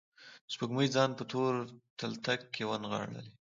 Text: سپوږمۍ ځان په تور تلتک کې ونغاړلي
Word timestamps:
سپوږمۍ 0.53 0.87
ځان 0.95 1.09
په 1.17 1.23
تور 1.31 1.51
تلتک 1.99 2.41
کې 2.53 2.63
ونغاړلي 2.67 3.29